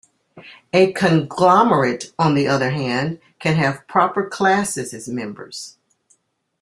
A 0.73 0.93
conglomerate, 0.93 2.11
on 2.17 2.33
the 2.33 2.47
other 2.47 2.71
hand, 2.71 3.19
can 3.37 3.57
have 3.57 3.87
proper 3.87 4.27
classes 4.27 4.95
as 4.95 5.07
members. 5.07 5.77